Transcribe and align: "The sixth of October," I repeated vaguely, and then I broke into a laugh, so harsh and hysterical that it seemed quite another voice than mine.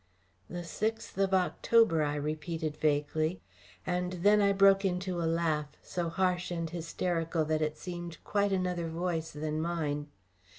"The 0.49 0.63
sixth 0.63 1.15
of 1.19 1.31
October," 1.31 2.01
I 2.01 2.15
repeated 2.15 2.75
vaguely, 2.75 3.39
and 3.85 4.13
then 4.23 4.41
I 4.41 4.51
broke 4.51 4.83
into 4.83 5.21
a 5.21 5.29
laugh, 5.29 5.77
so 5.83 6.09
harsh 6.09 6.49
and 6.49 6.67
hysterical 6.67 7.45
that 7.45 7.61
it 7.61 7.77
seemed 7.77 8.17
quite 8.23 8.51
another 8.51 8.87
voice 8.89 9.29
than 9.29 9.61
mine. 9.61 10.07